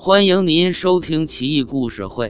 [0.00, 2.28] 欢迎您收听《奇异故事会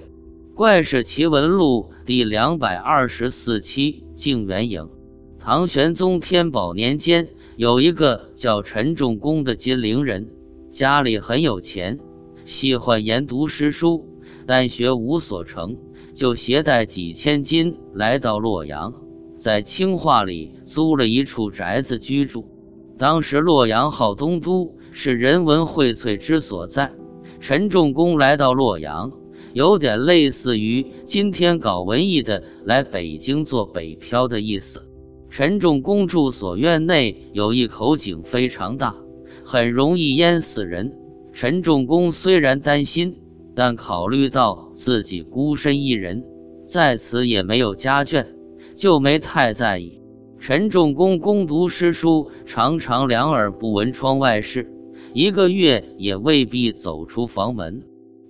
[0.55, 4.05] ·怪事奇闻录》第两百二十四期。
[4.17, 4.89] 静远影。
[5.39, 10.31] 唐玄宗天宝年间，有一个叫陈仲公的金陵人，
[10.73, 12.01] 家里很有钱，
[12.47, 14.09] 喜欢研读诗书，
[14.47, 15.77] 但学无所成，
[16.15, 18.95] 就携带几千金来到洛阳，
[19.39, 22.49] 在清化里租了一处宅子居住。
[22.97, 26.93] 当时洛阳号东都，是人文荟萃之所在。
[27.41, 29.13] 陈仲公来到洛阳，
[29.53, 34.83] 有点类似于今天搞文艺的来北京做北漂的意思。
[35.31, 38.97] 陈仲公住所院内有一口井，非常大，
[39.45, 40.93] 很容易淹死人。
[41.33, 43.19] 陈仲公虽然担心，
[43.55, 46.25] 但考虑到自己孤身一人，
[46.67, 48.27] 在此也没有家眷，
[48.75, 50.01] 就没太在意。
[50.41, 54.73] 陈仲公攻读诗书，常常两耳不闻窗外事。
[55.15, 57.83] 一个月也未必走出房门。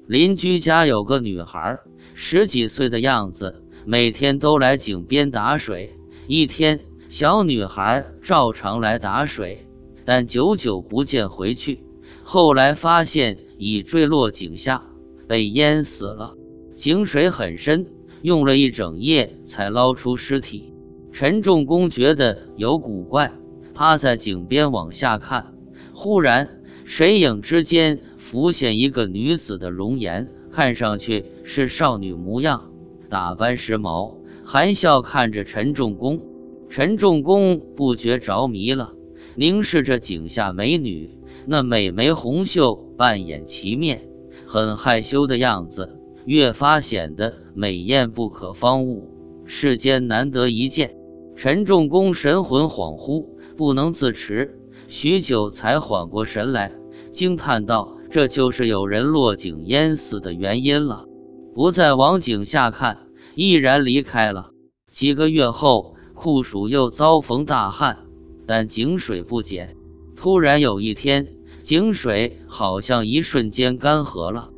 [0.07, 1.79] 邻居家有个女孩，
[2.15, 5.95] 十几岁的样子，每天都来井边打水。
[6.27, 9.67] 一天，小女孩照常来打水，
[10.05, 11.81] 但久久不见回去。
[12.23, 14.85] 后来发现已坠落井下，
[15.27, 16.35] 被淹死了。
[16.77, 17.87] 井水很深，
[18.23, 20.73] 用了一整夜才捞出尸体。
[21.13, 23.33] 陈仲公觉得有古怪，
[23.75, 25.55] 趴在井边往下看，
[25.93, 26.58] 忽然。
[26.89, 32.73] 水影之间浮现一个女子的容颜，看上去是少女模样，
[33.11, 36.23] 打扮时髦，含笑看着陈仲公。
[36.71, 38.95] 陈仲公不觉着迷了，
[39.37, 41.11] 凝视着井下美女，
[41.45, 44.09] 那美眉红袖半掩其面，
[44.47, 49.11] 很害羞的样子，越发显得美艳不可方物，
[49.45, 50.97] 世间难得一见。
[51.37, 53.27] 陈仲公神魂恍惚，
[53.59, 56.73] 不能自持，许久才缓过神来。
[57.11, 61.07] 惊叹道：“这就是有人落井淹死的原因了。”
[61.55, 62.99] 不再往井下看，
[63.35, 64.51] 毅然离开了。
[64.93, 67.99] 几个月后，酷暑又遭逢大旱，
[68.47, 69.77] 但井水不减。
[70.15, 71.29] 突然有一天，
[71.63, 74.51] 井水好像一瞬间干涸了。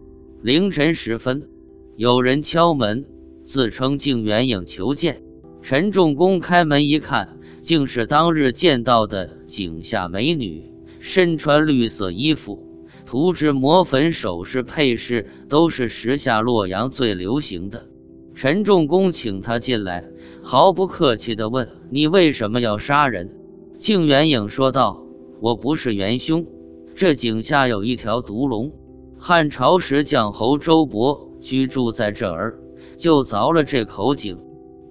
[0.42, 1.48] 凌晨时分，
[1.96, 3.06] 有人敲门，
[3.44, 5.22] 自称静远影求见。
[5.62, 10.69] 陈仲公开门一看，竟是当日见到的井下美女。
[11.00, 17.86] 身穿绿色衣服，涂脂抹粉，首饰配饰都是时下洛阳最流行的。
[18.34, 20.04] 陈仲公请他进来，
[20.42, 23.34] 毫不客气地问：“你为什么要杀人？”
[23.78, 25.02] 静远影说道
[25.40, 26.46] ：“我不是元凶，
[26.94, 28.72] 这井下有一条毒龙。
[29.18, 32.58] 汉朝时将侯周勃居住在这儿，
[32.98, 34.38] 就凿了这口井。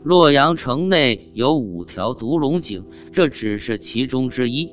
[0.04, 4.72] 洛阳城内有五条毒龙井，这只是其中之一。”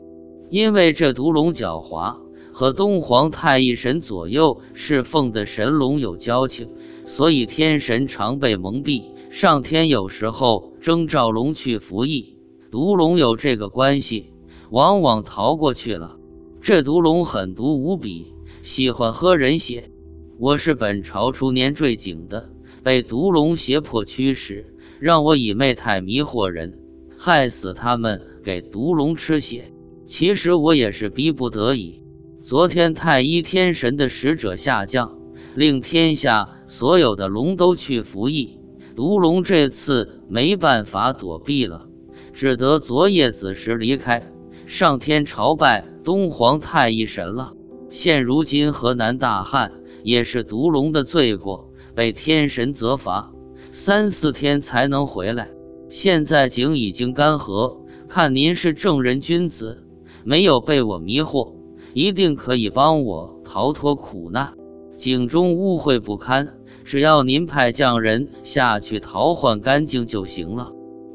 [0.49, 2.19] 因为这毒龙狡猾，
[2.53, 6.69] 和东皇太一神左右侍奉的神龙有交情，
[7.07, 9.05] 所以天神常被蒙蔽。
[9.31, 12.39] 上天有时候征召龙去服役，
[12.71, 14.33] 毒龙有这个关系，
[14.71, 16.17] 往往逃过去了。
[16.63, 19.91] 这毒龙狠毒无比，喜欢喝人血。
[20.39, 22.51] 我是本朝初年坠井的，
[22.83, 26.79] 被毒龙胁迫驱使，让我以媚态迷惑人，
[27.19, 29.71] 害死他们，给毒龙吃血。
[30.07, 32.03] 其实我也是逼不得已。
[32.43, 35.19] 昨天太一天神的使者下降，
[35.57, 38.61] 令天下所有的龙都去服役。
[38.95, 41.87] 毒龙这次没办法躲避了，
[42.33, 44.33] 只得昨夜子时离开，
[44.67, 47.53] 上天朝拜东皇太一神了。
[47.91, 53.33] 现如今河南大旱，也是毒龙的罪过，被天神责罚，
[53.73, 55.49] 三四天才能回来。
[55.91, 59.83] 现在井已经干涸，看您是正人君子。
[60.27, 61.53] 没有被我迷惑，
[61.95, 64.55] 一定可以帮我逃脱苦难。
[64.97, 70.73] 井中污秽不堪，只要您派匠人下去淘换干净就行了。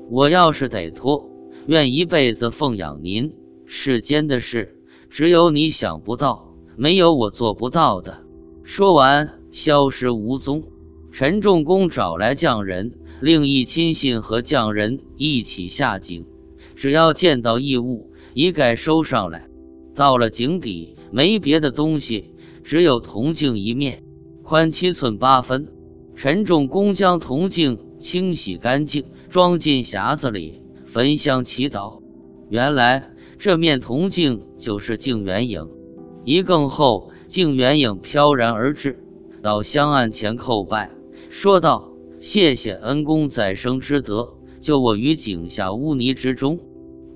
[0.09, 1.29] 我要是得脱，
[1.65, 3.33] 愿一辈子奉养您。
[3.65, 4.77] 世间的事，
[5.09, 8.19] 只有你想不到，没有我做不到的。
[8.63, 10.63] 说完，消失无踪。
[11.11, 16.25] 陈仲公找来匠人，另一亲信和匠人一起下井，
[16.75, 18.10] 只要见到异物。
[18.33, 19.47] 一概收上来。
[19.95, 22.33] 到了井底，没别的东西，
[22.63, 24.03] 只有铜镜一面，
[24.43, 25.67] 宽七寸八分。
[26.15, 32.01] 陈仲公将铜镜清洗干净，装进匣子里，焚香祈祷。
[32.49, 35.67] 原来这面铜镜就是镜元影。
[36.23, 39.03] 一更后，镜元影飘然而至，
[39.41, 40.91] 到香案前叩拜，
[41.29, 41.91] 说道
[42.21, 46.59] ：“谢谢恩公再生之德，救我于井下污泥之中。”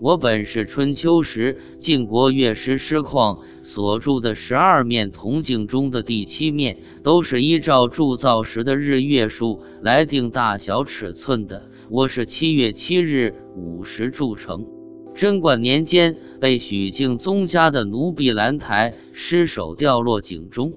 [0.01, 11.69] 我本是春秋时晋国乐师师旷所铸的十二面铜镜中的第七面，都是依照铸造时的日月数来定大小尺寸的。
[11.89, 14.67] 我是七月七日午时铸成。
[15.15, 20.73] 贞观年间，被许敬宗家的奴婢兰台失手掉落井中，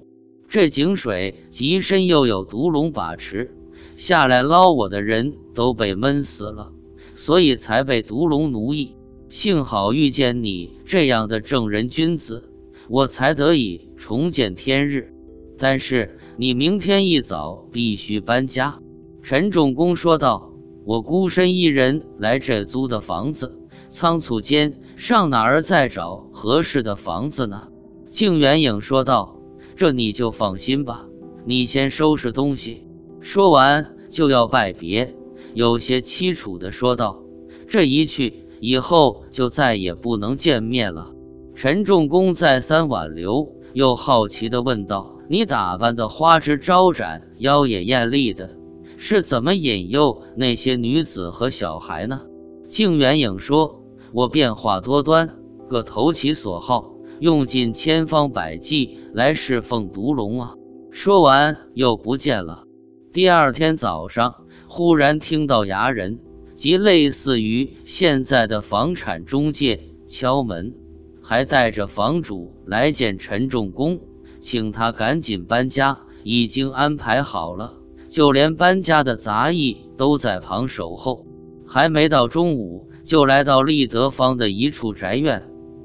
[0.47, 3.53] 这井水极深，又有毒龙把持，
[3.97, 6.71] 下来捞我的人都被闷死了，
[7.17, 8.95] 所以才被毒龙奴役。
[9.29, 12.51] 幸好遇见你这样的正人君子。
[12.87, 15.13] 我才得以重见天日，
[15.59, 18.79] 但是你明天一早必须搬家。”
[19.21, 20.53] 陈仲公说道。
[20.85, 23.59] “我孤身一人来这租的房子，
[23.89, 27.67] 仓促间上哪儿再找合适的房子呢？”
[28.09, 29.35] 静元影说道。
[29.75, 31.05] “这你就放心吧，
[31.45, 32.87] 你先收拾东西。”
[33.21, 35.15] 说完就要拜别，
[35.53, 37.21] 有些凄楚的说道
[37.69, 41.11] ：“这一去，以后就再也不能见面了。”
[41.55, 48.51] 陈仲公再三挽留，又好奇地问道：“你打扮的花枝招展、妖冶艳丽的，
[48.97, 52.21] 是怎么引诱那些女子和小孩呢？”
[52.69, 53.83] 静元影说
[54.13, 55.35] ：“我变化多端，
[55.67, 60.53] 各投其所好，用尽千方百计来侍奉毒龙啊！”
[60.91, 62.63] 说完又不见了。
[63.11, 64.35] 第二天早上，
[64.67, 66.19] 忽然听到衙人，
[66.59, 69.79] 即类似于现在的房产中介
[70.09, 70.75] 敲门。
[71.21, 74.01] 还带着房主来见陈仲公，
[74.41, 77.75] 请他赶紧搬家，已经安排好了，
[78.09, 81.25] 就连搬家的杂役都在旁守候。
[81.65, 85.43] 还没到中午，就来到立德坊的一处宅院，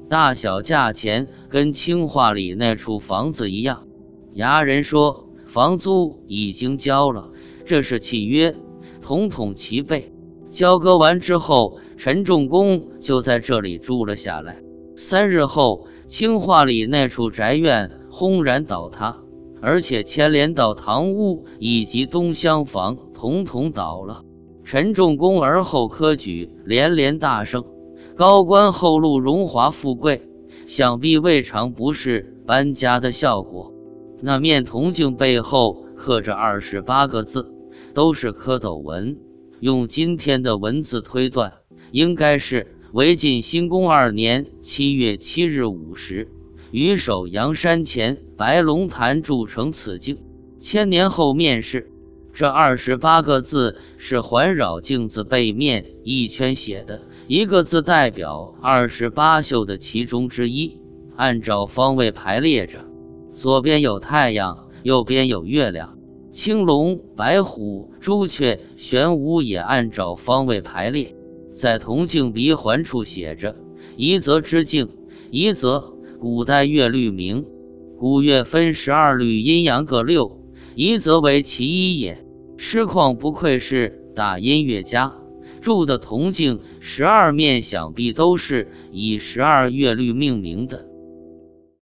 [0.09, 3.87] 大小价钱跟清化里那处房子一样。
[4.35, 7.31] 衙人说房租已经交了，
[7.65, 8.53] 这是契约，
[9.01, 10.11] 统统齐备。
[10.55, 14.61] 交割完之后，陈仲公就在这里住了下来。
[14.95, 19.17] 三日后，清化里那处宅院轰然倒塌，
[19.61, 24.23] 而且牵连到堂屋以及东厢房，统统倒了。
[24.63, 27.65] 陈仲公而后科举连连大胜，
[28.15, 30.21] 高官厚禄，荣华富贵，
[30.67, 33.73] 想必未尝不是搬家的效果。
[34.21, 37.51] 那面铜镜背后刻着二十八个字，
[37.93, 39.17] 都是蝌蚪文，
[39.59, 41.53] 用今天的文字推断，
[41.91, 42.71] 应该是。
[42.93, 46.29] 魏晋兴公二年七月七日午时，
[46.71, 50.19] 于首阳山前白龙潭铸成此镜。
[50.61, 51.91] 千年后面世，
[52.31, 60.79] 这二十八个字是环绕镜子背面一圈写的，一个字代表二十八宿的其中之一，
[61.17, 62.85] 按照方位排列着。
[63.33, 65.94] 左边有太阳，右边有月亮，
[66.35, 71.15] 青龙、白虎、朱雀、玄武也按照方位排列。
[71.53, 73.55] 在铜镜鼻环处写着
[73.95, 74.89] “夷则之镜”，
[75.31, 77.45] 夷则古代月律名，
[77.97, 80.41] 古月分十二律，阴阳各六，
[80.75, 82.25] 夷则为其一也。
[82.57, 85.13] 师旷不愧是大音乐家，
[85.61, 90.85] 铸的铜镜十二面，想必都是以十二月律命名的。